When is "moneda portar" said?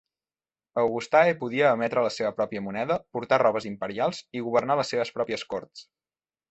2.69-3.41